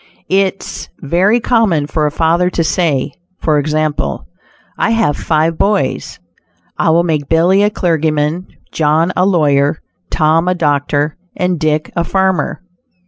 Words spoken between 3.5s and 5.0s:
example: "I